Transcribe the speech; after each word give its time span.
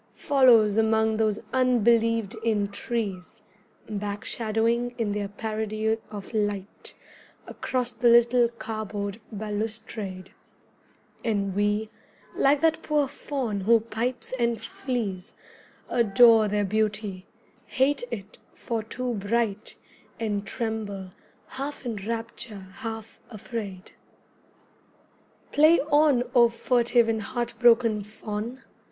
Follows 0.15 0.77
among 0.77 1.17
those 1.17 1.37
unbelieved 1.53 2.35
in 2.43 2.67
trees 2.69 3.43
Back 3.87 4.25
shadowing 4.25 4.95
in 4.97 5.11
their 5.11 5.27
parody 5.27 5.95
of 6.09 6.33
light 6.33 6.95
Across 7.45 7.91
the 7.91 8.09
little 8.09 8.47
cardboard 8.49 9.21
balustrade; 9.31 10.31
And 11.23 11.53
we, 11.53 11.91
like 12.35 12.61
that 12.61 12.81
poor 12.81 13.07
Faun 13.07 13.59
who 13.61 13.79
pipes 13.79 14.33
and 14.39 14.59
flees, 14.59 15.35
Adore 15.87 16.47
their 16.47 16.65
beauty, 16.65 17.27
hate 17.67 18.01
it 18.09 18.39
for 18.55 18.81
too 18.81 19.13
bright, 19.13 19.75
And 20.19 20.47
tremble, 20.47 21.11
half 21.45 21.85
in 21.85 21.97
rapture, 22.07 22.69
half 22.77 23.19
afraid. 23.29 23.91
Play 25.51 25.79
on, 25.91 26.23
O 26.33 26.49
furtive 26.49 27.07
and 27.07 27.21
heartbroken 27.21 28.01
Faun! 28.03 28.63